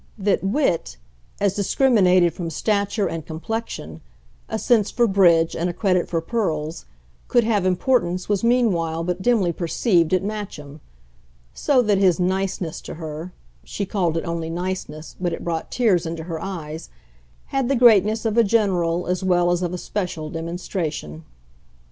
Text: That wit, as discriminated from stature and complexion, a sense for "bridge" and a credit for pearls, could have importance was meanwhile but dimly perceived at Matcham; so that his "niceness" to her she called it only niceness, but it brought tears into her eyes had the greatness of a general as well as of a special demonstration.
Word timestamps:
That 0.17 0.43
wit, 0.43 0.97
as 1.39 1.53
discriminated 1.53 2.33
from 2.33 2.49
stature 2.49 3.05
and 3.05 3.23
complexion, 3.23 4.01
a 4.49 4.57
sense 4.57 4.89
for 4.89 5.05
"bridge" 5.05 5.55
and 5.55 5.69
a 5.69 5.73
credit 5.73 6.07
for 6.09 6.19
pearls, 6.21 6.85
could 7.27 7.43
have 7.43 7.67
importance 7.67 8.27
was 8.27 8.43
meanwhile 8.43 9.03
but 9.03 9.21
dimly 9.21 9.51
perceived 9.51 10.11
at 10.11 10.23
Matcham; 10.23 10.81
so 11.53 11.83
that 11.83 11.99
his 11.99 12.19
"niceness" 12.19 12.81
to 12.81 12.95
her 12.95 13.31
she 13.63 13.85
called 13.85 14.17
it 14.17 14.25
only 14.25 14.49
niceness, 14.49 15.15
but 15.21 15.33
it 15.33 15.43
brought 15.43 15.69
tears 15.69 16.07
into 16.07 16.23
her 16.23 16.41
eyes 16.41 16.89
had 17.53 17.69
the 17.69 17.75
greatness 17.75 18.25
of 18.25 18.39
a 18.39 18.43
general 18.43 19.05
as 19.05 19.23
well 19.23 19.51
as 19.51 19.61
of 19.61 19.71
a 19.71 19.77
special 19.77 20.31
demonstration. 20.31 21.25